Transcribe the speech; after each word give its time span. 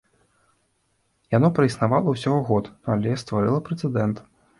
Яно 1.35 1.47
праіснавала 1.59 2.13
ўсяго 2.13 2.39
год, 2.49 2.71
але 2.95 3.13
стварыла 3.25 3.59
прэцэдэнт. 3.69 4.25